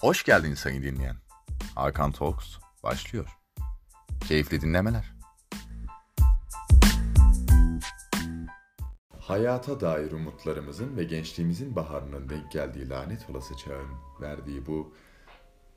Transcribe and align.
Hoş 0.00 0.24
geldin 0.24 0.54
sayın 0.54 0.82
dinleyen. 0.82 1.16
Hakan 1.74 2.12
Talks 2.12 2.56
başlıyor. 2.82 3.38
Keyifli 4.28 4.60
dinlemeler. 4.60 5.12
Hayata 9.20 9.80
dair 9.80 10.12
umutlarımızın 10.12 10.96
ve 10.96 11.04
gençliğimizin 11.04 11.76
baharının 11.76 12.28
denk 12.28 12.52
geldiği 12.52 12.88
lanet 12.88 13.30
olası 13.30 13.56
çağın 13.56 13.88
verdiği 14.20 14.66
bu 14.66 14.94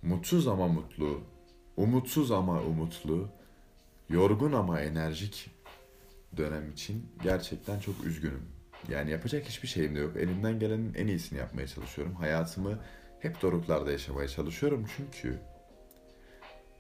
mutsuz 0.02 0.48
ama 0.48 0.68
mutlu, 0.68 1.22
umutsuz 1.78 2.32
ama 2.32 2.62
umutlu, 2.62 3.30
yorgun 4.10 4.52
ama 4.54 4.82
enerjik 4.82 5.50
dönem 6.38 6.72
için 6.72 7.12
gerçekten 7.24 7.80
çok 7.80 8.06
üzgünüm. 8.06 8.46
Yani 8.90 9.12
yapacak 9.12 9.46
hiçbir 9.46 9.68
şeyim 9.68 9.96
de 9.96 10.00
yok. 10.00 10.18
Elimden 10.18 10.60
gelenin 10.60 10.94
en 10.94 11.08
iyisini 11.08 11.40
yapmaya 11.40 11.68
çalışıyorum. 11.68 12.16
Hayatımı 12.16 12.80
hep 13.22 13.42
doruklarda 13.42 13.92
yaşamaya 13.92 14.28
çalışıyorum 14.28 14.86
çünkü 14.98 15.40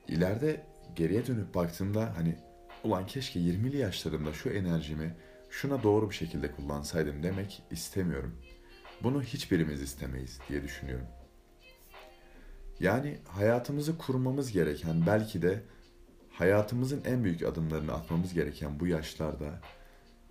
ileride 0.07 0.65
geriye 0.95 1.27
dönüp 1.27 1.55
baktığımda 1.55 2.13
hani 2.17 2.35
ulan 2.83 3.05
keşke 3.05 3.39
20'li 3.39 3.77
yaşlarımda 3.77 4.33
şu 4.33 4.49
enerjimi 4.49 5.15
şuna 5.49 5.83
doğru 5.83 6.09
bir 6.09 6.15
şekilde 6.15 6.51
kullansaydım 6.51 7.23
demek 7.23 7.63
istemiyorum. 7.71 8.37
Bunu 9.03 9.23
hiçbirimiz 9.23 9.81
istemeyiz 9.81 10.39
diye 10.49 10.63
düşünüyorum. 10.63 11.07
Yani 12.79 13.17
hayatımızı 13.27 13.97
kurmamız 13.97 14.51
gereken 14.51 15.05
belki 15.07 15.41
de 15.41 15.63
hayatımızın 16.31 17.01
en 17.05 17.23
büyük 17.23 17.43
adımlarını 17.43 17.93
atmamız 17.93 18.33
gereken 18.33 18.79
bu 18.79 18.87
yaşlarda 18.87 19.61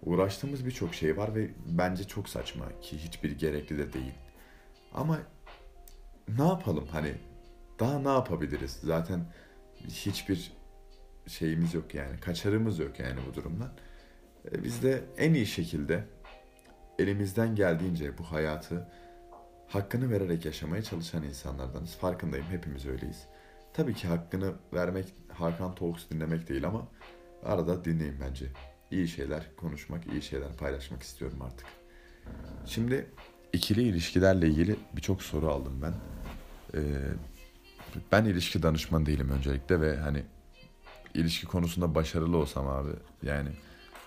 uğraştığımız 0.03 0.67
birçok 0.67 0.95
şey 0.95 1.17
var 1.17 1.35
ve 1.35 1.51
bence 1.67 2.05
çok 2.05 2.29
saçma 2.29 2.81
ki 2.81 2.99
hiçbir 2.99 3.31
gerekli 3.31 3.79
de 3.79 3.93
değil. 3.93 4.15
Ama 4.95 5.19
ne 6.29 6.47
yapalım 6.49 6.87
hani 6.91 7.15
daha 7.79 7.99
ne 7.99 8.09
yapabiliriz? 8.09 8.79
Zaten 8.83 9.25
hiçbir 9.89 10.53
şeyimiz 11.27 11.75
yok 11.75 11.95
yani 11.95 12.21
kaçarımız 12.21 12.79
yok 12.79 13.01
yani 13.01 13.21
bu 13.31 13.35
durumdan. 13.35 13.73
E, 14.53 14.65
biz 14.65 14.83
de 14.83 15.05
en 15.19 15.35
iyi 15.35 15.47
şekilde 15.47 16.05
elimizden 16.99 17.55
geldiğince 17.55 18.19
bu 18.19 18.23
hayatı 18.23 18.89
hakkını 19.69 20.11
vererek 20.11 20.45
yaşamaya 20.45 20.83
çalışan 20.83 21.23
insanlardanız. 21.23 21.97
Farkındayım 21.97 22.47
hepimiz 22.47 22.87
öyleyiz. 22.87 23.27
Tabii 23.73 23.95
ki 23.95 24.09
hakkını 24.09 24.55
vermek 24.73 25.15
Hakan 25.29 25.75
Talks 25.75 26.11
dinlemek 26.11 26.49
değil 26.49 26.67
ama 26.67 26.89
arada 27.43 27.85
dinleyin 27.85 28.17
bence. 28.21 28.47
İyi 28.91 29.09
şeyler 29.09 29.57
konuşmak, 29.57 30.07
iyi 30.07 30.23
şeyler 30.23 30.57
paylaşmak 30.57 31.03
istiyorum 31.03 31.43
artık. 31.43 31.67
Şimdi 32.67 33.11
ikili 33.53 33.83
ilişkilerle 33.83 34.49
ilgili 34.49 34.77
birçok 34.97 35.23
soru 35.23 35.51
aldım 35.51 35.83
ben. 35.83 35.95
Ee, 36.75 36.83
ben 38.13 38.25
ilişki 38.25 38.63
danışman 38.63 39.07
değilim 39.07 39.31
öncelikle 39.31 39.81
ve 39.81 39.97
hani 39.97 40.23
ilişki 41.15 41.47
konusunda 41.47 41.95
başarılı 41.95 42.37
olsam 42.37 42.69
abi 42.69 42.91
yani 43.23 43.49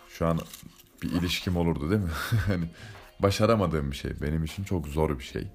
şu 0.09 0.27
an 0.27 0.39
bir 1.01 1.11
ilişkim 1.11 1.57
olurdu 1.57 1.89
değil 1.89 2.01
mi? 2.01 2.09
hani 2.47 2.65
başaramadığım 3.19 3.91
bir 3.91 3.95
şey 3.95 4.11
benim 4.21 4.43
için 4.43 4.63
çok 4.63 4.87
zor 4.87 5.19
bir 5.19 5.23
şey. 5.23 5.47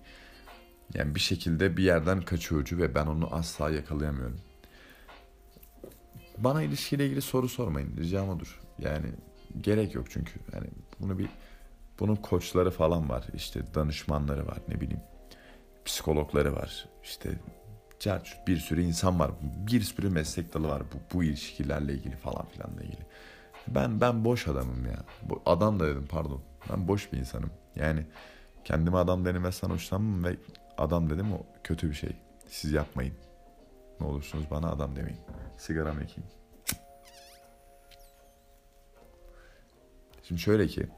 Yani 0.94 1.14
bir 1.14 1.20
şekilde 1.20 1.76
bir 1.76 1.82
yerden 1.82 2.22
kaçıyor 2.22 2.68
ve 2.72 2.94
ben 2.94 3.06
onu 3.06 3.34
asla 3.34 3.70
yakalayamıyorum. 3.70 4.40
Bana 6.38 6.62
ilişkiyle 6.62 7.06
ilgili 7.06 7.22
soru 7.22 7.48
sormayın. 7.48 7.96
Ricam 7.96 8.28
odur. 8.28 8.60
Yani 8.78 9.06
gerek 9.60 9.94
yok 9.94 10.06
çünkü. 10.10 10.32
Yani 10.52 10.66
bunu 11.00 11.18
bir 11.18 11.28
bunun 12.00 12.16
koçları 12.16 12.70
falan 12.70 13.08
var. 13.08 13.24
İşte 13.34 13.74
danışmanları 13.74 14.46
var 14.46 14.58
ne 14.68 14.80
bileyim. 14.80 15.02
Psikologları 15.84 16.56
var. 16.56 16.88
İşte 17.02 17.30
bir 18.46 18.56
sürü 18.56 18.82
insan 18.82 19.18
var. 19.18 19.30
Bir 19.42 19.80
sürü 19.80 20.10
meslek 20.10 20.54
dalı 20.54 20.68
var 20.68 20.82
bu, 20.92 21.16
bu 21.16 21.24
ilişkilerle 21.24 21.92
ilgili 21.92 22.16
falan 22.16 22.46
filanla 22.46 22.82
ilgili. 22.82 23.06
Ben 23.68 24.00
ben 24.00 24.24
boş 24.24 24.48
adamım 24.48 24.86
ya. 24.86 25.04
Bu, 25.22 25.42
adam 25.46 25.80
da 25.80 25.86
dedim 25.86 26.06
pardon. 26.10 26.42
Ben 26.70 26.88
boş 26.88 27.12
bir 27.12 27.18
insanım. 27.18 27.50
Yani 27.76 28.06
kendime 28.64 28.96
adam 28.96 29.24
denemezsen 29.24 29.68
hoşlanmam 29.68 30.24
ve 30.24 30.36
adam 30.78 31.10
dedim 31.10 31.32
o 31.32 31.46
kötü 31.64 31.90
bir 31.90 31.94
şey. 31.94 32.16
Siz 32.46 32.72
yapmayın. 32.72 33.14
Ne 34.00 34.06
olursunuz 34.06 34.44
bana 34.50 34.70
adam 34.70 34.96
demeyin. 34.96 35.20
Sigaramı 35.56 36.00
yakayım. 36.00 36.30
Şimdi 40.22 40.40
şöyle 40.40 40.66
ki 40.66 40.88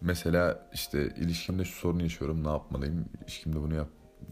mesela 0.00 0.68
işte 0.72 1.06
ilişkimde 1.06 1.64
şu 1.64 1.76
sorunu 1.76 2.02
yaşıyorum 2.02 2.44
ne 2.44 2.48
yapmalıyım? 2.48 3.04
İlişkimde 3.22 3.56
bunu 3.56 3.74
yap, 3.74 3.88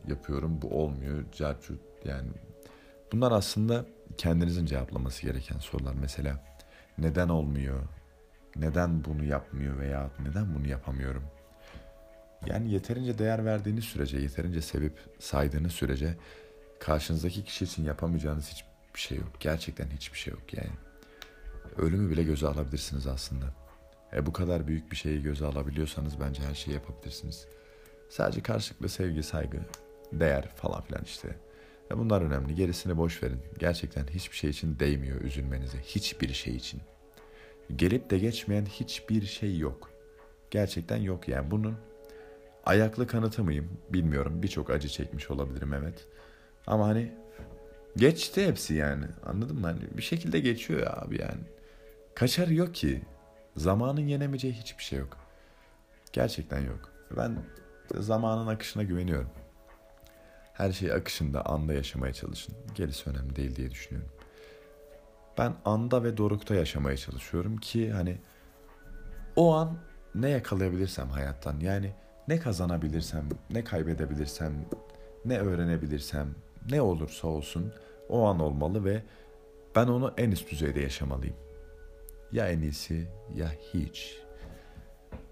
yapıyorum 0.08 0.62
bu 0.62 0.68
olmuyor. 0.82 1.24
Cercut 1.32 1.80
yani 2.04 2.28
bunlar 3.12 3.32
aslında 3.32 3.86
kendinizin 4.18 4.66
cevaplaması 4.66 5.22
gereken 5.22 5.58
sorular. 5.58 5.94
Mesela 6.00 6.44
neden 6.98 7.28
olmuyor? 7.28 7.82
Neden 8.56 9.04
bunu 9.04 9.24
yapmıyor 9.24 9.78
veya 9.78 10.10
neden 10.26 10.54
bunu 10.54 10.68
yapamıyorum? 10.68 11.22
Yani 12.46 12.72
yeterince 12.72 13.18
değer 13.18 13.44
verdiğiniz 13.44 13.84
sürece, 13.84 14.18
yeterince 14.18 14.62
sevip 14.62 14.98
saydığınız 15.18 15.72
sürece 15.72 16.16
karşınızdaki 16.80 17.44
kişi 17.44 17.64
için 17.64 17.84
yapamayacağınız 17.84 18.48
hiçbir 18.48 19.00
şey 19.00 19.18
yok. 19.18 19.40
Gerçekten 19.40 19.90
hiçbir 19.90 20.18
şey 20.18 20.32
yok 20.32 20.54
yani. 20.54 20.70
Ölümü 21.76 22.10
bile 22.10 22.22
göze 22.22 22.46
alabilirsiniz 22.46 23.06
aslında. 23.06 23.46
E 24.12 24.26
bu 24.26 24.32
kadar 24.32 24.68
büyük 24.68 24.90
bir 24.90 24.96
şeyi 24.96 25.22
göze 25.22 25.46
alabiliyorsanız 25.46 26.20
bence 26.20 26.42
her 26.42 26.54
şeyi 26.54 26.74
yapabilirsiniz. 26.74 27.46
Sadece 28.08 28.42
karşılıklı 28.42 28.88
sevgi, 28.88 29.22
saygı, 29.22 29.58
değer 30.12 30.48
falan 30.48 30.82
filan 30.82 31.04
işte. 31.04 31.28
Ve 31.90 31.98
bunlar 31.98 32.22
önemli. 32.22 32.54
Gerisini 32.54 32.96
boş 32.96 33.22
verin. 33.22 33.40
Gerçekten 33.58 34.06
hiçbir 34.06 34.36
şey 34.36 34.50
için 34.50 34.78
değmiyor 34.78 35.20
üzülmenize. 35.20 35.78
Hiçbir 35.78 36.32
şey 36.32 36.56
için. 36.56 36.80
Gelip 37.76 38.10
de 38.10 38.18
geçmeyen 38.18 38.66
hiçbir 38.66 39.22
şey 39.22 39.58
yok. 39.58 39.90
Gerçekten 40.50 40.96
yok 40.96 41.28
yani. 41.28 41.50
Bunun 41.50 41.74
ayaklı 42.66 43.06
kanıtı 43.06 43.44
mıyım 43.44 43.68
bilmiyorum. 43.90 44.42
Birçok 44.42 44.70
acı 44.70 44.88
çekmiş 44.88 45.30
olabilirim 45.30 45.72
evet. 45.74 46.06
Ama 46.66 46.86
hani 46.86 47.12
geçti 47.96 48.46
hepsi 48.46 48.74
yani. 48.74 49.06
Anladın 49.26 49.56
mı? 49.56 49.66
Hani 49.66 49.80
bir 49.96 50.02
şekilde 50.02 50.40
geçiyor 50.40 50.80
ya 50.80 50.92
abi 50.92 51.20
yani. 51.20 51.40
Kaçar 52.14 52.48
yok 52.48 52.74
ki. 52.74 53.02
Zamanın 53.56 54.00
yenemeyeceği 54.00 54.54
hiçbir 54.54 54.84
şey 54.84 54.98
yok. 54.98 55.16
Gerçekten 56.12 56.60
yok. 56.60 56.92
Ben 57.16 57.38
zamanın 57.94 58.46
akışına 58.46 58.82
güveniyorum. 58.82 59.30
Her 60.52 60.72
şey 60.72 60.92
akışında, 60.92 61.46
anda 61.46 61.72
yaşamaya 61.72 62.12
çalışın. 62.12 62.54
Gerisi 62.74 63.10
önemli 63.10 63.36
değil 63.36 63.56
diye 63.56 63.70
düşünüyorum. 63.70 64.10
Ben 65.38 65.54
anda 65.64 66.04
ve 66.04 66.16
dorukta 66.16 66.54
yaşamaya 66.54 66.96
çalışıyorum 66.96 67.56
ki 67.56 67.92
hani 67.92 68.18
o 69.36 69.54
an 69.54 69.78
ne 70.14 70.28
yakalayabilirsem 70.28 71.08
hayattan 71.08 71.60
yani 71.60 71.92
ne 72.28 72.38
kazanabilirsem, 72.38 73.28
ne 73.50 73.64
kaybedebilirsem, 73.64 74.52
ne 75.24 75.38
öğrenebilirsem, 75.38 76.34
ne 76.70 76.80
olursa 76.80 77.28
olsun 77.28 77.72
o 78.08 78.26
an 78.26 78.40
olmalı 78.40 78.84
ve 78.84 79.02
ben 79.76 79.86
onu 79.86 80.14
en 80.16 80.30
üst 80.30 80.50
düzeyde 80.50 80.80
yaşamalıyım. 80.80 81.36
Ya 82.36 82.48
en 82.48 82.60
iyisi 82.60 83.06
ya 83.34 83.52
hiç. 83.74 84.18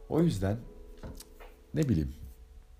O 0.08 0.22
yüzden 0.22 0.58
ne 1.74 1.88
bileyim 1.88 2.14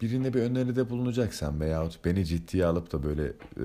birine 0.01 0.35
bir 0.35 0.41
öneride 0.41 0.91
bulunacaksam 0.91 1.61
veyahut 1.61 2.05
beni 2.05 2.27
ciddiye 2.27 2.67
alıp 2.67 2.93
da 2.93 3.03
böyle 3.03 3.25
e, 3.27 3.65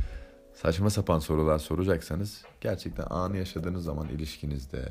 saçma 0.54 0.90
sapan 0.90 1.18
sorular 1.18 1.58
soracaksanız 1.58 2.44
gerçekten 2.60 3.06
anı 3.10 3.36
yaşadığınız 3.36 3.84
zaman 3.84 4.08
ilişkinizde, 4.08 4.88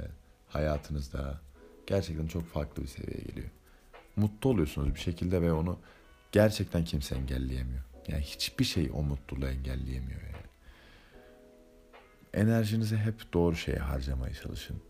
hayatınızda 0.48 1.40
gerçekten 1.88 2.28
çok 2.28 2.46
farklı 2.46 2.84
bir 2.84 2.88
seviyeye 2.88 3.24
geliyor. 3.24 3.50
Mutlu 4.16 4.50
oluyorsunuz 4.50 4.96
bir 4.96 5.00
şekilde 5.00 5.42
ve 5.42 5.54
onu 5.54 5.80
gerçekten 6.31 6.86
kimse 6.86 7.16
engelleyemiyor. 7.16 7.84
Yani 8.08 8.22
hiçbir 8.22 8.66
şey 8.66 8.90
o 8.94 9.04
mutluluğu 9.04 9.48
engelleyemiyor 9.48 10.22
yani. 10.22 10.48
Enerjinizi 12.34 12.98
hep 12.98 13.34
doğru 13.34 13.56
şeye 13.56 13.80
harcamaya 13.80 14.34
çalışın. 14.34 14.87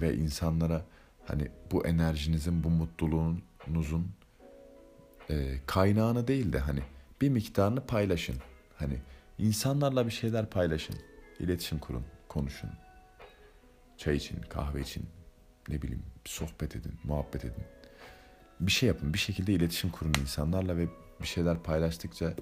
Ve 0.00 0.16
insanlara 0.16 0.84
hani 1.26 1.48
bu 1.70 1.86
enerjinizin, 1.86 2.64
bu 2.64 2.70
mutluluğunuzun 2.70 4.10
e, 5.30 5.58
kaynağını 5.66 6.28
değil 6.28 6.52
de 6.52 6.58
hani 6.58 6.80
bir 7.20 7.28
miktarını 7.28 7.86
paylaşın. 7.86 8.36
Hani 8.76 8.98
insanlarla 9.38 10.06
bir 10.06 10.12
şeyler 10.12 10.50
paylaşın. 10.50 10.96
İletişim 11.38 11.78
kurun, 11.78 12.04
konuşun. 12.28 12.70
Çay 13.96 14.16
için, 14.16 14.40
kahve 14.40 14.80
için, 14.80 15.06
ne 15.68 15.82
bileyim 15.82 16.02
sohbet 16.24 16.76
edin, 16.76 16.92
muhabbet 17.04 17.44
edin. 17.44 17.64
Bir 18.60 18.72
şey 18.72 18.86
yapın, 18.86 19.14
bir 19.14 19.18
şekilde 19.18 19.52
iletişim 19.52 19.90
kurun 19.90 20.12
insanlarla 20.20 20.76
ve 20.76 20.88
bir 21.20 21.26
şeyler 21.26 21.62
paylaştıkça 21.62 22.34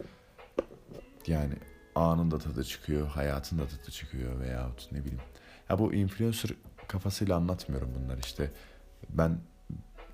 yani 1.26 1.54
anında 1.94 2.38
tadı 2.38 2.64
çıkıyor, 2.64 3.06
hayatın 3.06 3.58
da 3.58 3.66
tadı 3.68 3.90
çıkıyor 3.90 4.40
veyahut 4.40 4.92
ne 4.92 5.00
bileyim. 5.00 5.20
Ya 5.70 5.78
bu 5.78 5.94
influencer 5.94 6.50
kafasıyla 6.92 7.36
anlatmıyorum 7.36 7.90
bunlar 7.98 8.18
işte. 8.18 8.50
Ben 9.08 9.38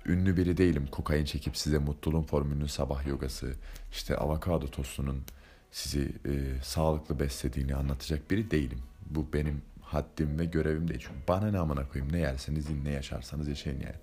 ünlü 0.05 0.37
biri 0.37 0.57
değilim. 0.57 0.87
Kokain 0.91 1.25
çekip 1.25 1.57
size 1.57 1.77
mutluluğun 1.77 2.23
formülünün 2.23 2.65
sabah 2.65 3.07
yogası, 3.07 3.53
işte 3.91 4.17
avokado 4.17 4.67
tostunun 4.67 5.23
sizi 5.71 6.11
e, 6.25 6.63
sağlıklı 6.63 7.19
beslediğini 7.19 7.75
anlatacak 7.75 8.31
biri 8.31 8.51
değilim. 8.51 8.79
Bu 9.09 9.33
benim 9.33 9.61
haddim 9.81 10.39
ve 10.39 10.45
görevim 10.45 10.87
değil. 10.87 10.99
Çünkü 10.99 11.27
bana 11.27 11.51
ne 11.51 11.59
amına 11.59 11.87
koyayım 11.87 12.13
ne 12.13 12.19
yerseniz 12.19 12.69
yiyin 12.69 12.85
ne 12.85 12.91
yaşarsanız 12.91 13.47
yaşayın 13.47 13.79
yani. 13.79 13.95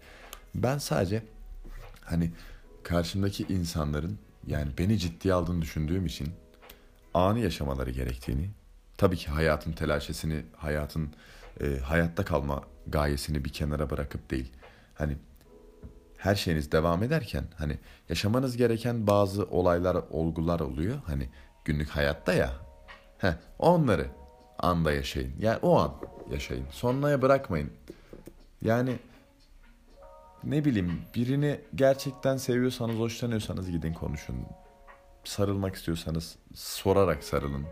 Ben 0.54 0.78
sadece 0.78 1.22
hani 2.00 2.32
karşımdaki 2.82 3.44
insanların 3.44 4.18
yani 4.46 4.70
beni 4.78 4.98
ciddiye 4.98 5.34
aldığını 5.34 5.62
düşündüğüm 5.62 6.06
için 6.06 6.28
anı 7.14 7.38
yaşamaları 7.38 7.90
gerektiğini, 7.90 8.50
tabii 8.96 9.16
ki 9.16 9.28
hayatın 9.28 9.72
telaşesini, 9.72 10.42
hayatın 10.56 11.10
e, 11.60 11.78
hayatta 11.78 12.24
kalma 12.24 12.62
gayesini 12.86 13.44
bir 13.44 13.52
kenara 13.52 13.90
bırakıp 13.90 14.30
değil. 14.30 14.52
Hani 14.94 15.16
her 16.16 16.34
şeyiniz 16.34 16.72
devam 16.72 17.02
ederken 17.02 17.44
hani 17.58 17.78
yaşamanız 18.08 18.56
gereken 18.56 19.06
bazı 19.06 19.44
olaylar, 19.44 19.96
olgular 20.10 20.60
oluyor. 20.60 20.96
Hani 21.06 21.28
günlük 21.64 21.88
hayatta 21.88 22.32
ya. 22.32 22.52
Heh, 23.18 23.32
onları 23.58 24.06
anda 24.58 24.92
yaşayın. 24.92 25.32
Yani 25.38 25.58
o 25.62 25.78
an 25.78 25.94
yaşayın. 26.30 26.66
Sonraya 26.70 27.22
bırakmayın. 27.22 27.72
Yani 28.62 28.96
ne 30.44 30.64
bileyim 30.64 31.02
birini 31.14 31.60
gerçekten 31.74 32.36
seviyorsanız, 32.36 32.98
hoşlanıyorsanız 32.98 33.70
gidin 33.70 33.92
konuşun. 33.92 34.36
Sarılmak 35.24 35.74
istiyorsanız 35.74 36.36
sorarak 36.54 37.24
sarılın. 37.24 37.66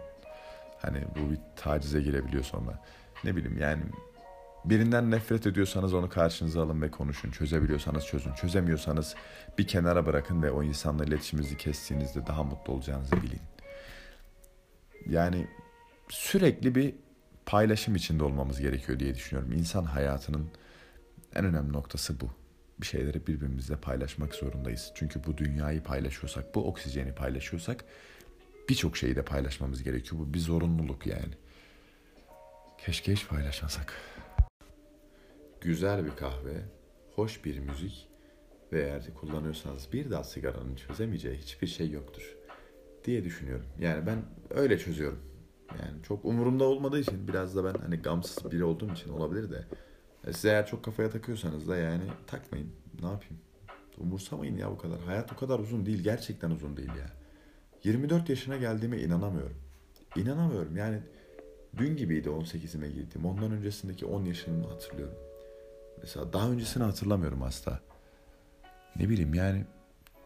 Hani 0.83 0.99
bu 1.17 1.31
bir 1.31 1.39
tacize 1.57 2.01
girebiliyor 2.01 2.45
sonra. 2.45 2.83
Ne 3.25 3.37
bileyim 3.37 3.59
yani 3.59 3.83
birinden 4.65 5.11
nefret 5.11 5.47
ediyorsanız 5.47 5.95
onu 5.95 6.09
karşınıza 6.09 6.63
alın 6.63 6.83
ve 6.83 6.91
konuşun. 6.91 7.31
Çözebiliyorsanız 7.31 8.07
çözün. 8.07 8.33
Çözemiyorsanız 8.33 9.15
bir 9.59 9.67
kenara 9.67 10.07
bırakın 10.07 10.43
ve 10.43 10.51
o 10.51 10.63
insanla 10.63 11.05
iletişiminizi 11.05 11.57
kestiğinizde 11.57 12.27
daha 12.27 12.43
mutlu 12.43 12.73
olacağınızı 12.73 13.17
bilin. 13.23 13.41
Yani 15.07 15.47
sürekli 16.09 16.75
bir 16.75 16.95
paylaşım 17.47 17.97
içinde 17.97 18.25
olmamız 18.25 18.61
gerekiyor 18.61 18.99
diye 18.99 19.15
düşünüyorum. 19.15 19.53
İnsan 19.53 19.85
hayatının 19.85 20.51
en 21.35 21.45
önemli 21.45 21.73
noktası 21.73 22.21
bu. 22.21 22.31
Bir 22.81 22.87
şeyleri 22.87 23.27
birbirimizle 23.27 23.77
paylaşmak 23.77 24.35
zorundayız. 24.35 24.93
Çünkü 24.95 25.25
bu 25.25 25.39
dünyayı 25.39 25.83
paylaşıyorsak, 25.83 26.55
bu 26.55 26.69
oksijeni 26.69 27.15
paylaşıyorsak 27.15 27.85
birçok 28.69 28.97
şeyi 28.97 29.17
de 29.17 29.23
paylaşmamız 29.23 29.83
gerekiyor. 29.83 30.21
Bu 30.21 30.35
bir 30.35 30.39
zorunluluk 30.39 31.07
yani. 31.07 31.35
Keşke 32.87 33.13
hiç 33.13 33.29
paylaşmasak. 33.29 33.95
Güzel 35.61 36.05
bir 36.05 36.17
kahve, 36.17 36.55
hoş 37.15 37.45
bir 37.45 37.59
müzik 37.59 38.09
ve 38.73 38.83
eğer 38.83 39.15
kullanıyorsanız 39.15 39.93
bir 39.93 40.11
daha 40.11 40.25
sigaranın 40.25 40.77
çözemeyeceği 40.77 41.37
hiçbir 41.37 41.67
şey 41.67 41.91
yoktur 41.91 42.37
diye 43.05 43.25
düşünüyorum. 43.25 43.67
Yani 43.81 44.07
ben 44.07 44.19
öyle 44.51 44.79
çözüyorum. 44.79 45.19
Yani 45.71 46.03
çok 46.03 46.25
umurumda 46.25 46.65
olmadığı 46.65 47.01
için 47.01 47.29
biraz 47.29 47.57
da 47.57 47.65
ben 47.65 47.81
hani 47.81 47.97
gamsız 47.97 48.53
biri 48.53 48.65
olduğum 48.65 48.93
için 48.93 49.11
olabilir 49.11 49.51
de. 49.51 49.65
E, 50.27 50.33
siz 50.33 50.45
eğer 50.45 50.67
çok 50.67 50.85
kafaya 50.85 51.11
takıyorsanız 51.11 51.69
da 51.69 51.77
yani 51.77 52.05
takmayın. 52.27 52.73
Ne 53.01 53.07
yapayım? 53.07 53.39
Umursamayın 53.99 54.57
ya 54.57 54.71
bu 54.71 54.79
kadar. 54.79 55.01
Hayat 55.01 55.33
o 55.33 55.37
kadar 55.37 55.59
uzun 55.59 55.87
değil. 55.87 56.03
Gerçekten 56.03 56.51
uzun 56.51 56.77
değil 56.77 56.95
ya. 56.99 57.11
24 57.85 58.29
yaşına 58.29 58.57
geldiğime 58.57 58.99
inanamıyorum. 58.99 59.57
İnanamıyorum 60.17 60.77
yani. 60.77 61.01
Dün 61.79 61.97
gibiydi 61.97 62.29
18'ime 62.29 62.89
girdiğim. 62.89 63.27
Ondan 63.27 63.53
öncesindeki 63.53 64.07
10 64.07 64.25
yaşını 64.25 64.69
hatırlıyorum. 64.69 65.19
Mesela 66.01 66.33
daha 66.33 66.51
öncesini 66.51 66.83
hatırlamıyorum 66.83 67.43
asla. 67.43 67.81
Ne 68.97 69.09
bileyim 69.09 69.35
yani 69.35 69.65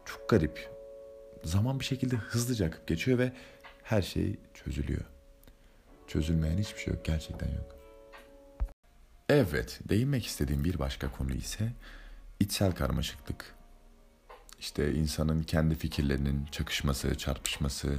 çok 0.05 0.29
garip. 0.29 0.69
Zaman 1.43 1.79
bir 1.79 1.85
şekilde 1.85 2.15
hızlıca 2.15 2.65
akıp 2.65 2.87
geçiyor 2.87 3.17
ve 3.17 3.33
her 3.83 4.01
şey 4.01 4.37
çözülüyor. 4.53 5.01
Çözülmeyen 6.07 6.57
hiçbir 6.57 6.79
şey 6.79 6.93
yok. 6.93 7.05
Gerçekten 7.05 7.47
yok. 7.47 7.75
Evet, 9.29 9.79
değinmek 9.89 10.25
istediğim 10.25 10.63
bir 10.63 10.79
başka 10.79 11.11
konu 11.11 11.33
ise 11.33 11.71
içsel 12.39 12.71
karmaşıklık. 12.71 13.55
İşte 14.59 14.93
insanın 14.93 15.43
kendi 15.43 15.75
fikirlerinin 15.75 16.45
çakışması, 16.45 17.17
çarpışması. 17.17 17.97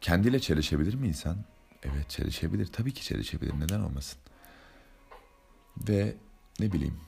Kendiyle 0.00 0.40
çelişebilir 0.40 0.94
mi 0.94 1.08
insan? 1.08 1.36
Evet 1.82 2.10
çelişebilir. 2.10 2.66
Tabii 2.66 2.94
ki 2.94 3.02
çelişebilir. 3.02 3.60
Neden 3.60 3.80
olmasın? 3.80 4.18
Ve 5.88 6.14
ne 6.60 6.72
bileyim 6.72 7.00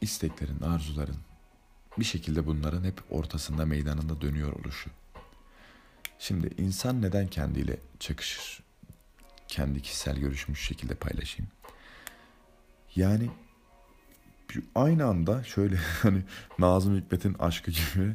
isteklerin, 0.00 0.60
arzuların 0.60 1.16
bir 1.98 2.04
şekilde 2.04 2.46
bunların 2.46 2.84
hep 2.84 3.00
ortasında 3.10 3.66
meydanında 3.66 4.20
dönüyor 4.20 4.52
oluşu. 4.52 4.90
Şimdi 6.18 6.50
insan 6.58 7.02
neden 7.02 7.26
kendiyle 7.26 7.76
çakışır? 8.00 8.62
Kendi 9.48 9.82
kişisel 9.82 10.18
görüşümü 10.18 10.56
şu 10.56 10.64
şekilde 10.64 10.94
paylaşayım. 10.94 11.50
Yani 12.96 13.30
aynı 14.74 15.06
anda 15.06 15.44
şöyle 15.44 15.76
hani 16.02 16.22
Nazım 16.58 16.96
Hikmet'in 16.96 17.34
aşkı 17.38 17.70
gibi 17.70 18.12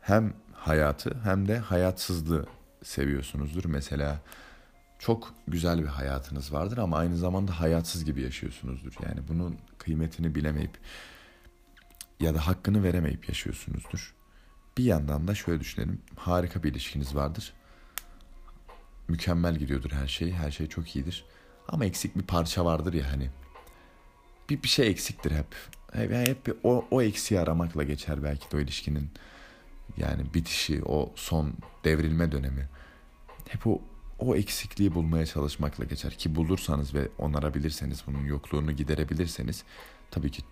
hem 0.00 0.34
hayatı 0.52 1.18
hem 1.24 1.48
de 1.48 1.58
hayatsızlığı 1.58 2.46
seviyorsunuzdur. 2.84 3.64
Mesela 3.64 4.20
çok 5.02 5.34
güzel 5.48 5.78
bir 5.78 5.86
hayatınız 5.86 6.52
vardır 6.52 6.78
ama 6.78 6.96
aynı 6.96 7.16
zamanda 7.16 7.60
hayatsız 7.60 8.04
gibi 8.04 8.22
yaşıyorsunuzdur. 8.22 8.92
Yani 9.06 9.28
bunun 9.28 9.58
kıymetini 9.78 10.34
bilemeyip 10.34 10.78
ya 12.20 12.34
da 12.34 12.46
hakkını 12.46 12.82
veremeyip 12.82 13.28
yaşıyorsunuzdur. 13.28 14.14
Bir 14.78 14.84
yandan 14.84 15.28
da 15.28 15.34
şöyle 15.34 15.60
düşünelim. 15.60 16.00
Harika 16.16 16.62
bir 16.62 16.72
ilişkiniz 16.72 17.14
vardır. 17.14 17.52
Mükemmel 19.08 19.56
gidiyordur 19.56 19.90
her 19.90 20.06
şey. 20.06 20.32
Her 20.32 20.50
şey 20.50 20.66
çok 20.66 20.96
iyidir. 20.96 21.24
Ama 21.68 21.84
eksik 21.84 22.16
bir 22.16 22.22
parça 22.22 22.64
vardır 22.64 22.92
ya 22.92 23.12
hani. 23.12 23.30
Bir, 24.50 24.62
bir 24.62 24.68
şey 24.68 24.88
eksiktir 24.88 25.30
hep. 25.30 25.56
Hep, 25.92 26.12
hep 26.12 26.46
bir, 26.46 26.54
o, 26.62 26.84
o 26.90 27.02
eksiği 27.02 27.40
aramakla 27.40 27.82
geçer 27.82 28.22
belki 28.22 28.50
de 28.50 28.56
o 28.56 28.60
ilişkinin 28.60 29.10
yani 29.96 30.34
bitişi, 30.34 30.84
o 30.84 31.12
son 31.16 31.52
devrilme 31.84 32.32
dönemi. 32.32 32.68
Hep 33.48 33.66
o 33.66 33.82
o 34.22 34.36
eksikliği 34.36 34.94
bulmaya 34.94 35.26
çalışmakla 35.26 35.84
geçer 35.84 36.12
ki 36.12 36.34
bulursanız 36.34 36.94
ve 36.94 37.08
onarabilirseniz 37.18 38.02
bunun 38.06 38.24
yokluğunu 38.24 38.72
giderebilirseniz 38.72 39.64
tabii 40.10 40.30
ki 40.30 40.42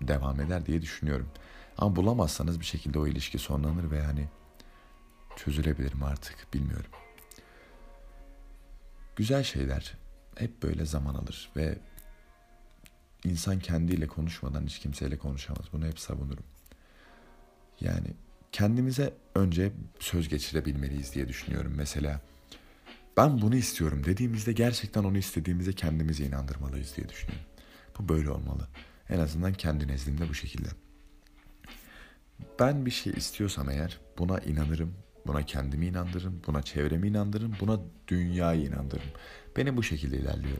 devam 0.00 0.40
eder 0.40 0.66
diye 0.66 0.82
düşünüyorum. 0.82 1.28
Ama 1.78 1.96
bulamazsanız 1.96 2.60
bir 2.60 2.64
şekilde 2.64 2.98
o 2.98 3.06
ilişki 3.06 3.38
sonlanır 3.38 3.90
ve 3.90 3.96
yani 3.96 4.28
çözülebilir 5.36 5.94
mi 5.94 6.04
artık 6.04 6.54
bilmiyorum. 6.54 6.90
Güzel 9.16 9.42
şeyler 9.42 9.94
hep 10.36 10.62
böyle 10.62 10.86
zaman 10.86 11.14
alır 11.14 11.50
ve 11.56 11.78
insan 13.24 13.58
kendiyle 13.58 14.06
konuşmadan 14.06 14.66
hiç 14.66 14.78
kimseyle 14.78 15.18
konuşamaz. 15.18 15.64
Bunu 15.72 15.86
hep 15.86 16.00
savunurum. 16.00 16.44
Yani 17.80 18.06
kendimize 18.52 19.14
önce 19.34 19.72
söz 19.98 20.28
geçirebilmeliyiz 20.28 21.14
diye 21.14 21.28
düşünüyorum. 21.28 21.72
Mesela 21.76 22.20
ben 23.16 23.42
bunu 23.42 23.56
istiyorum 23.56 24.04
dediğimizde 24.04 24.52
gerçekten 24.52 25.04
onu 25.04 25.18
istediğimize 25.18 25.72
kendimizi 25.72 26.24
inandırmalıyız 26.24 26.96
diye 26.96 27.08
düşünüyorum. 27.08 27.46
Bu 27.98 28.08
böyle 28.08 28.30
olmalı. 28.30 28.68
En 29.08 29.18
azından 29.18 29.52
kendi 29.52 29.88
nezdimde 29.88 30.28
bu 30.28 30.34
şekilde. 30.34 30.68
Ben 32.60 32.86
bir 32.86 32.90
şey 32.90 33.12
istiyorsam 33.12 33.70
eğer 33.70 34.00
buna 34.18 34.38
inanırım, 34.38 34.94
buna 35.26 35.42
kendimi 35.42 35.86
inandırırım, 35.86 36.42
buna 36.46 36.62
çevremi 36.62 37.08
inandırırım, 37.08 37.52
buna 37.60 37.80
dünyayı 38.08 38.62
inandırırım. 38.66 39.10
Benim 39.56 39.76
bu 39.76 39.82
şekilde 39.82 40.16
ilerliyor 40.16 40.58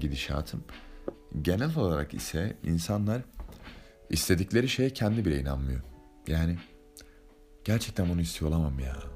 gidişatım. 0.00 0.64
Genel 1.42 1.76
olarak 1.76 2.14
ise 2.14 2.56
insanlar 2.64 3.22
istedikleri 4.10 4.68
şeye 4.68 4.90
kendi 4.90 5.24
bile 5.24 5.40
inanmıyor. 5.40 5.80
Yani 6.28 6.58
gerçekten 7.64 8.08
bunu 8.08 8.20
istiyor 8.20 8.50
olamam 8.50 8.78
ya 8.78 9.15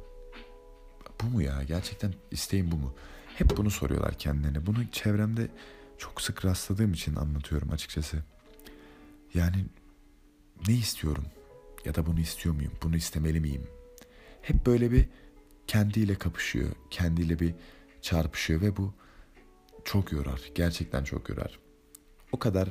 bu 1.23 1.27
mu 1.27 1.43
ya? 1.43 1.63
Gerçekten 1.63 2.15
isteğim 2.31 2.71
bu 2.71 2.77
mu? 2.77 2.95
Hep 3.39 3.57
bunu 3.57 3.71
soruyorlar 3.71 4.15
kendilerine. 4.19 4.67
Bunu 4.67 4.91
çevremde 4.93 5.49
çok 5.99 6.21
sık 6.21 6.45
rastladığım 6.45 6.93
için 6.93 7.17
anlatıyorum 7.17 7.71
açıkçası. 7.71 8.17
Yani 9.35 9.67
ne 10.69 10.75
istiyorum? 10.75 11.25
Ya 11.85 11.95
da 11.95 12.07
bunu 12.07 12.21
istiyor 12.21 12.55
muyum? 12.55 12.73
Bunu 12.83 12.97
istemeli 12.97 13.41
miyim? 13.41 13.67
Hep 14.43 14.67
böyle 14.67 14.93
bir 14.93 15.09
kendiyle 15.67 16.15
kapışıyor. 16.15 16.71
Kendiyle 16.91 17.39
bir 17.39 17.55
çarpışıyor 18.03 18.61
ve 18.61 18.77
bu 18.77 18.95
çok 19.85 20.13
yorar. 20.13 20.41
Gerçekten 20.55 21.05
çok 21.05 21.29
yorar. 21.29 21.59
O 22.33 22.39
kadar 22.39 22.69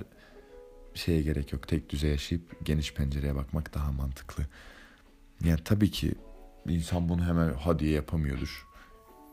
şeye 0.93 1.21
gerek 1.21 1.53
yok. 1.53 1.67
Tek 1.67 1.89
düze 1.89 2.07
yaşayıp 2.07 2.65
geniş 2.65 2.93
pencereye 2.93 3.35
bakmak 3.35 3.73
daha 3.73 3.91
mantıklı. 3.91 4.45
Yani 5.43 5.59
tabii 5.65 5.91
ki 5.91 6.15
İnsan 6.67 7.09
bunu 7.09 7.25
hemen 7.25 7.53
ha 7.53 7.79
diye 7.79 7.91
yapamıyordur. 7.91 8.67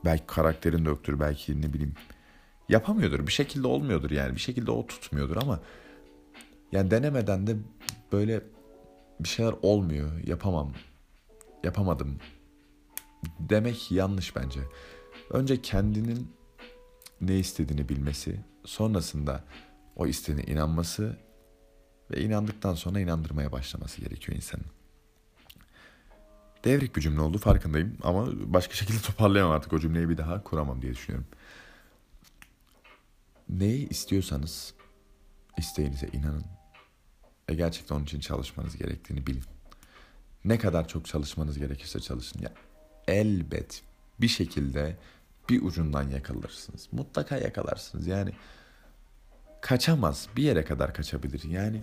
Belki 0.05 0.27
karakterin 0.27 0.85
de 0.85 0.89
yoktur. 0.89 1.21
Belki 1.21 1.63
ne 1.63 1.73
bileyim 1.73 1.95
yapamıyordur. 2.69 3.27
Bir 3.27 3.33
şekilde 3.33 3.67
olmuyordur 3.67 4.11
yani. 4.11 4.35
Bir 4.35 4.41
şekilde 4.41 4.71
o 4.71 4.87
tutmuyordur 4.87 5.37
ama 5.37 5.61
yani 6.73 6.91
denemeden 6.91 7.47
de 7.47 7.57
böyle 8.13 8.43
bir 9.21 9.29
şeyler 9.29 9.55
olmuyor, 9.63 10.11
yapamam, 10.27 10.73
yapamadım 11.65 12.19
demek 13.41 13.93
yanlış 13.93 14.37
bence. 14.37 14.61
Önce 15.31 15.63
kendinin 15.63 16.33
ne 17.21 17.39
istediğini 17.39 17.89
bilmesi, 17.89 18.41
sonrasında 18.65 19.45
o 19.97 20.07
istediğine 20.07 20.53
inanması 20.53 21.17
ve 22.11 22.21
inandıktan 22.21 22.75
sonra 22.75 23.01
inandırmaya 23.01 23.53
başlaması 23.53 24.01
gerekiyor 24.01 24.37
insanın. 24.37 24.76
Devrik 26.67 26.97
bir 26.97 27.01
cümle 27.01 27.21
oldu 27.21 27.39
farkındayım 27.39 27.97
ama 28.03 28.27
başka 28.53 28.75
şekilde 28.75 28.99
toparlayamam 29.07 29.53
artık 29.53 29.73
o 29.73 29.79
cümleyi 29.79 30.09
bir 30.09 30.19
daha 30.19 30.43
kuramam 30.43 30.83
diye 30.83 30.93
düşünüyorum. 30.93 31.29
Neyi 33.49 33.89
istiyorsanız 33.89 34.75
isteğinize 35.59 36.09
inanın 36.13 36.45
ve 37.51 37.55
gerçekten 37.55 37.97
onun 37.97 38.05
için 38.05 38.21
çalışmanız 38.21 38.77
gerektiğini 38.77 39.27
bilin. 39.27 39.45
Ne 40.45 40.59
kadar 40.59 40.89
çok 40.89 41.07
çalışmanız 41.07 41.59
gerekirse 41.59 42.01
çalışın. 42.01 42.41
Ya 42.41 42.53
elbet 43.09 43.83
bir 44.21 44.29
şekilde 44.29 44.97
bir 45.49 45.63
ucundan 45.63 46.11
yakalırsınız. 46.11 46.89
Mutlaka 46.93 47.37
yakalarsınız. 47.37 48.07
Yani 48.07 48.33
kaçamaz. 49.61 50.29
Bir 50.37 50.43
yere 50.43 50.65
kadar 50.65 50.95
kaçabilir. 50.95 51.43
Yani 51.43 51.83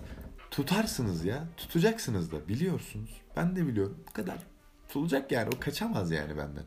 tutarsınız 0.51 1.25
ya. 1.25 1.47
Tutacaksınız 1.57 2.31
da 2.31 2.47
biliyorsunuz. 2.47 3.21
Ben 3.35 3.55
de 3.55 3.67
biliyorum. 3.67 3.97
Bu 4.09 4.13
kadar. 4.13 4.52
Tutulacak 4.93 5.31
yani. 5.31 5.50
O 5.55 5.59
kaçamaz 5.59 6.12
yani 6.12 6.38
benden. 6.38 6.63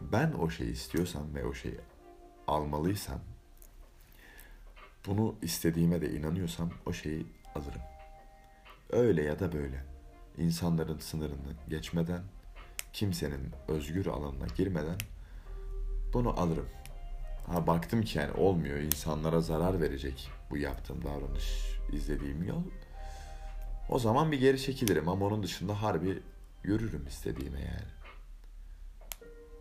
Ben 0.00 0.32
o 0.32 0.50
şeyi 0.50 0.72
istiyorsam 0.72 1.34
ve 1.34 1.44
o 1.44 1.54
şeyi 1.54 1.80
almalıysam 2.46 3.20
bunu 5.06 5.34
istediğime 5.42 6.00
de 6.00 6.10
inanıyorsam 6.10 6.70
o 6.86 6.92
şeyi 6.92 7.26
alırım. 7.54 7.80
Öyle 8.90 9.22
ya 9.22 9.38
da 9.38 9.52
böyle. 9.52 9.84
İnsanların 10.38 10.98
sınırını 10.98 11.52
geçmeden, 11.68 12.22
kimsenin 12.92 13.50
özgür 13.68 14.06
alanına 14.06 14.46
girmeden 14.56 14.98
bunu 16.12 16.40
alırım. 16.40 16.68
Ha 17.46 17.66
baktım 17.66 18.02
ki 18.02 18.18
yani 18.18 18.32
olmuyor. 18.32 18.78
insanlara 18.78 19.40
zarar 19.40 19.80
verecek 19.80 20.30
bu 20.50 20.56
yaptığım 20.56 21.04
davranış, 21.04 21.78
izlediğim 21.92 22.42
yol. 22.42 22.62
O 23.88 23.98
zaman 23.98 24.32
bir 24.32 24.40
geri 24.40 24.62
çekilirim 24.62 25.08
ama 25.08 25.26
onun 25.26 25.42
dışında 25.42 25.82
harbi 25.82 26.22
yürürüm 26.64 27.06
istediğime 27.06 27.60
yani. 27.60 27.92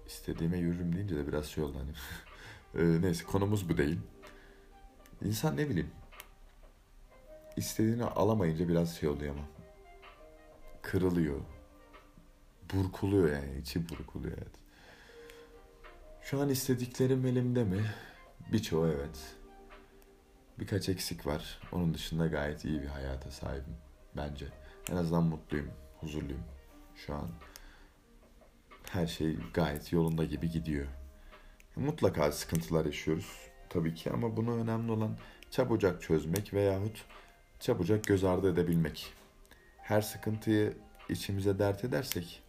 İstediğime 0.08 0.58
yürürüm 0.58 0.96
deyince 0.96 1.15
de 1.15 1.27
biraz 1.27 1.46
şey 1.46 1.63
oldu 1.63 1.77
hani. 1.79 1.91
e, 2.84 3.01
neyse 3.01 3.25
konumuz 3.25 3.70
bu 3.70 3.77
değil. 3.77 4.00
İnsan 5.22 5.58
ne 5.58 5.70
bileyim 5.70 5.91
istediğini 7.58 8.03
alamayınca 8.03 8.67
biraz 8.67 8.96
şey 8.96 9.10
oluyor 9.10 9.36
ama 9.36 9.46
kırılıyor. 10.81 11.39
Burkuluyor 12.74 13.31
yani 13.31 13.60
içi 13.60 13.89
burkuluyor 13.89 14.38
evet. 14.38 14.55
Şu 16.22 16.41
an 16.41 16.50
istediklerim 16.50 17.25
elimde 17.25 17.63
mi? 17.63 17.86
Birçoğu 18.51 18.88
evet. 18.88 19.36
Birkaç 20.60 20.89
eksik 20.89 21.25
var. 21.25 21.60
Onun 21.72 21.93
dışında 21.93 22.27
gayet 22.27 22.65
iyi 22.65 22.81
bir 22.81 22.88
hayata 22.88 23.31
sahibim 23.31 23.77
bence. 24.17 24.46
En 24.91 24.96
azından 24.96 25.24
mutluyum, 25.24 25.72
huzurluyum 26.00 26.43
şu 26.95 27.15
an. 27.15 27.29
Her 28.91 29.07
şey 29.07 29.38
gayet 29.53 29.93
yolunda 29.93 30.24
gibi 30.24 30.50
gidiyor. 30.50 30.88
Mutlaka 31.75 32.31
sıkıntılar 32.31 32.86
yaşıyoruz 32.86 33.38
tabii 33.69 33.95
ki 33.95 34.12
ama 34.12 34.38
bunu 34.38 34.55
önemli 34.55 34.91
olan 34.91 35.17
çabucak 35.51 36.01
çözmek 36.01 36.53
veyahut 36.53 37.05
çabucak 37.60 38.03
göz 38.03 38.24
ardı 38.24 38.53
edebilmek. 38.53 39.13
Her 39.77 40.01
sıkıntıyı 40.01 40.77
içimize 41.10 41.60
dert 41.60 41.83
edersek 41.83 42.43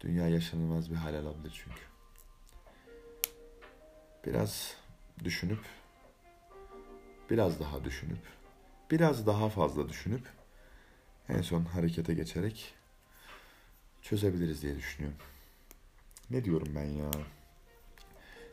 dünya 0.00 0.28
yaşanılmaz 0.28 0.90
bir 0.90 0.96
hal 0.96 1.14
alabilir 1.14 1.62
çünkü. 1.64 1.82
Biraz 4.26 4.76
düşünüp 5.24 5.60
biraz 7.30 7.60
daha 7.60 7.84
düşünüp 7.84 8.20
biraz 8.90 9.26
daha 9.26 9.48
fazla 9.48 9.88
düşünüp 9.88 10.28
en 11.28 11.42
son 11.42 11.64
harekete 11.64 12.14
geçerek 12.14 12.74
çözebiliriz 14.02 14.62
diye 14.62 14.76
düşünüyorum. 14.76 15.18
Ne 16.30 16.44
diyorum 16.44 16.68
ben 16.74 16.84
ya? 16.84 17.10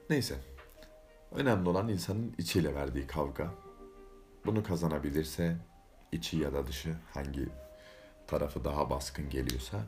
Neyse. 0.09 0.35
Önemli 1.31 1.69
olan 1.69 1.87
insanın 1.87 2.35
içiyle 2.37 2.75
verdiği 2.75 3.07
kavga. 3.07 3.51
Bunu 4.45 4.63
kazanabilirse 4.63 5.57
içi 6.11 6.37
ya 6.37 6.53
da 6.53 6.67
dışı 6.67 6.95
hangi 7.13 7.49
tarafı 8.27 8.63
daha 8.65 8.89
baskın 8.89 9.29
geliyorsa 9.29 9.85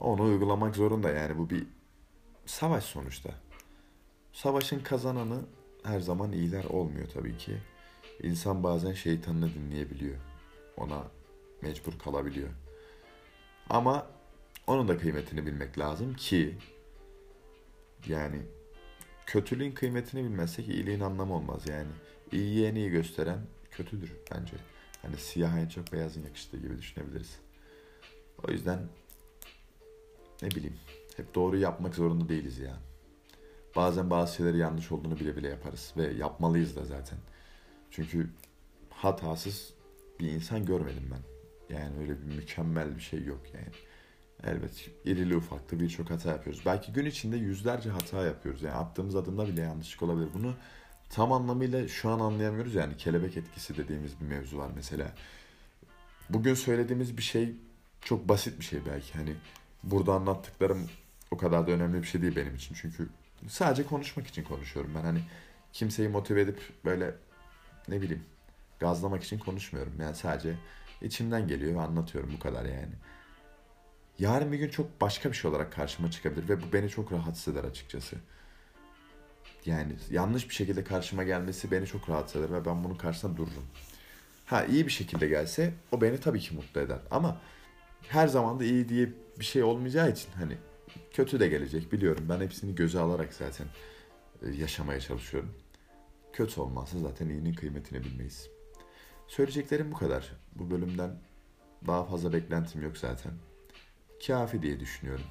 onu 0.00 0.22
uygulamak 0.22 0.76
zorunda 0.76 1.10
yani 1.10 1.38
bu 1.38 1.50
bir 1.50 1.66
savaş 2.46 2.84
sonuçta. 2.84 3.30
Savaşın 4.32 4.80
kazananı 4.80 5.40
her 5.82 6.00
zaman 6.00 6.32
iyiler 6.32 6.64
olmuyor 6.64 7.08
tabii 7.14 7.38
ki. 7.38 7.58
İnsan 8.22 8.62
bazen 8.62 8.92
şeytanını 8.92 9.54
dinleyebiliyor. 9.54 10.16
Ona 10.76 11.02
mecbur 11.62 11.98
kalabiliyor. 11.98 12.48
Ama 13.70 14.06
onun 14.66 14.88
da 14.88 14.98
kıymetini 14.98 15.46
bilmek 15.46 15.78
lazım 15.78 16.14
ki 16.14 16.58
yani 18.06 18.42
kötülüğün 19.26 19.72
kıymetini 19.72 20.24
bilmezsek 20.24 20.68
iyiliğin 20.68 21.00
anlamı 21.00 21.34
olmaz 21.34 21.68
yani. 21.68 21.90
İyiye 22.32 22.68
en 22.68 22.74
iyi 22.74 22.90
gösteren 22.90 23.38
kötüdür 23.70 24.12
bence. 24.32 24.56
Hani 25.02 25.16
siyah 25.16 25.58
en 25.58 25.68
çok 25.68 25.92
beyazın 25.92 26.22
yakıştığı 26.22 26.56
gibi 26.56 26.78
düşünebiliriz. 26.78 27.38
O 28.48 28.50
yüzden 28.50 28.88
ne 30.42 30.50
bileyim 30.50 30.76
hep 31.16 31.34
doğru 31.34 31.58
yapmak 31.58 31.94
zorunda 31.94 32.28
değiliz 32.28 32.58
ya. 32.58 32.76
Bazen 33.76 34.10
bazı 34.10 34.34
şeyleri 34.34 34.58
yanlış 34.58 34.92
olduğunu 34.92 35.20
bile 35.20 35.36
bile 35.36 35.48
yaparız 35.48 35.92
ve 35.96 36.12
yapmalıyız 36.12 36.76
da 36.76 36.84
zaten. 36.84 37.18
Çünkü 37.90 38.28
hatasız 38.90 39.74
bir 40.20 40.28
insan 40.28 40.66
görmedim 40.66 41.10
ben. 41.10 41.22
Yani 41.76 41.98
öyle 41.98 42.20
bir 42.20 42.36
mükemmel 42.36 42.96
bir 42.96 43.00
şey 43.00 43.24
yok 43.24 43.40
yani. 43.54 43.68
Elbet 44.44 44.90
irili 45.04 45.36
ufaklı 45.36 45.80
birçok 45.80 46.10
hata 46.10 46.30
yapıyoruz. 46.30 46.62
Belki 46.66 46.92
gün 46.92 47.04
içinde 47.04 47.36
yüzlerce 47.36 47.90
hata 47.90 48.24
yapıyoruz. 48.24 48.62
Yani 48.62 48.74
attığımız 48.74 49.16
adımda 49.16 49.48
bile 49.48 49.60
yanlışlık 49.60 50.02
olabilir. 50.02 50.28
Bunu 50.34 50.54
tam 51.10 51.32
anlamıyla 51.32 51.88
şu 51.88 52.10
an 52.10 52.20
anlayamıyoruz. 52.20 52.74
Yani 52.74 52.96
kelebek 52.96 53.36
etkisi 53.36 53.76
dediğimiz 53.76 54.20
bir 54.20 54.26
mevzu 54.26 54.58
var 54.58 54.70
mesela. 54.74 55.12
Bugün 56.30 56.54
söylediğimiz 56.54 57.16
bir 57.16 57.22
şey 57.22 57.54
çok 58.00 58.28
basit 58.28 58.60
bir 58.60 58.64
şey 58.64 58.80
belki. 58.86 59.12
Hani 59.12 59.34
burada 59.82 60.14
anlattıklarım 60.14 60.90
o 61.30 61.36
kadar 61.36 61.66
da 61.66 61.70
önemli 61.70 62.02
bir 62.02 62.06
şey 62.06 62.22
değil 62.22 62.36
benim 62.36 62.54
için. 62.54 62.76
Çünkü 62.80 63.08
sadece 63.48 63.86
konuşmak 63.86 64.26
için 64.26 64.44
konuşuyorum 64.44 64.92
ben. 64.94 65.02
Hani 65.02 65.20
kimseyi 65.72 66.08
motive 66.08 66.40
edip 66.40 66.60
böyle 66.84 67.14
ne 67.88 68.02
bileyim 68.02 68.24
gazlamak 68.80 69.24
için 69.24 69.38
konuşmuyorum. 69.38 69.92
Yani 70.00 70.14
sadece 70.16 70.54
içimden 71.02 71.48
geliyor 71.48 71.74
ve 71.74 71.80
anlatıyorum 71.80 72.30
bu 72.34 72.38
kadar 72.38 72.64
yani. 72.64 72.92
Yarın 74.18 74.52
bir 74.52 74.58
gün 74.58 74.68
çok 74.68 75.00
başka 75.00 75.30
bir 75.30 75.36
şey 75.36 75.50
olarak 75.50 75.72
karşıma 75.72 76.10
çıkabilir 76.10 76.48
ve 76.48 76.62
bu 76.62 76.72
beni 76.72 76.88
çok 76.88 77.12
rahatsız 77.12 77.54
eder 77.54 77.64
açıkçası. 77.64 78.16
Yani 79.66 79.92
yanlış 80.10 80.48
bir 80.48 80.54
şekilde 80.54 80.84
karşıma 80.84 81.22
gelmesi 81.24 81.70
beni 81.70 81.86
çok 81.86 82.08
rahatsız 82.08 82.42
eder 82.42 82.52
ve 82.52 82.64
ben 82.64 82.84
bunun 82.84 82.94
karşısında 82.94 83.36
dururum. 83.36 83.66
Ha 84.46 84.64
iyi 84.64 84.86
bir 84.86 84.92
şekilde 84.92 85.28
gelse 85.28 85.74
o 85.92 86.00
beni 86.00 86.20
tabii 86.20 86.40
ki 86.40 86.54
mutlu 86.54 86.80
eder. 86.80 86.98
Ama 87.10 87.40
her 88.08 88.28
zaman 88.28 88.60
da 88.60 88.64
iyi 88.64 88.88
diye 88.88 89.12
bir 89.38 89.44
şey 89.44 89.62
olmayacağı 89.62 90.10
için 90.10 90.28
hani 90.36 90.58
kötü 91.12 91.40
de 91.40 91.48
gelecek 91.48 91.92
biliyorum. 91.92 92.26
Ben 92.28 92.40
hepsini 92.40 92.74
göze 92.74 92.98
alarak 92.98 93.34
zaten 93.34 93.66
e, 94.42 94.50
yaşamaya 94.50 95.00
çalışıyorum. 95.00 95.54
Kötü 96.32 96.60
olmazsa 96.60 96.98
zaten 96.98 97.28
iyinin 97.28 97.54
kıymetini 97.54 98.04
bilmeyiz. 98.04 98.50
Söyleyeceklerim 99.28 99.92
bu 99.92 99.96
kadar. 99.96 100.32
Bu 100.54 100.70
bölümden 100.70 101.10
daha 101.86 102.04
fazla 102.04 102.32
beklentim 102.32 102.82
yok 102.82 102.98
zaten. 102.98 103.32
Kafi 104.26 104.62
diye 104.62 104.80
düşünüyorum. 104.80 105.26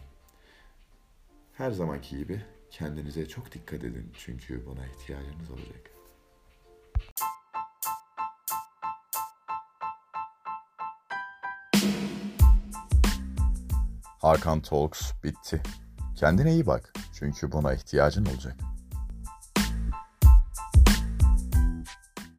Her 1.53 1.71
zamanki 1.71 2.17
gibi 2.17 2.41
kendinize 2.71 3.27
çok 3.27 3.51
dikkat 3.51 3.83
edin 3.83 4.11
çünkü 4.17 4.65
buna 4.65 4.85
ihtiyacınız 4.85 5.51
olacak. 5.51 5.91
Hakan 14.21 14.61
Talks 14.61 15.11
bitti. 15.23 15.61
Kendine 16.15 16.53
iyi 16.53 16.65
bak 16.65 16.93
çünkü 17.13 17.51
buna 17.51 17.73
ihtiyacın 17.73 18.25
olacak. 18.25 18.74